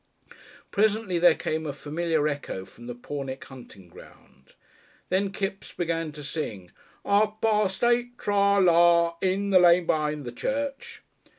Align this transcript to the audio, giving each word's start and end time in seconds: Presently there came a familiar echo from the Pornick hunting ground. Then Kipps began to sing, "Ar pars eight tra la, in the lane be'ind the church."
Presently 0.71 1.19
there 1.19 1.35
came 1.35 1.67
a 1.67 1.73
familiar 1.73 2.27
echo 2.27 2.65
from 2.65 2.87
the 2.87 2.95
Pornick 2.95 3.43
hunting 3.43 3.87
ground. 3.87 4.53
Then 5.09 5.31
Kipps 5.31 5.73
began 5.73 6.11
to 6.13 6.23
sing, 6.23 6.71
"Ar 7.05 7.37
pars 7.39 7.83
eight 7.83 8.17
tra 8.17 8.59
la, 8.59 9.15
in 9.21 9.51
the 9.51 9.59
lane 9.59 9.85
be'ind 9.85 10.25
the 10.25 10.31
church." 10.31 11.03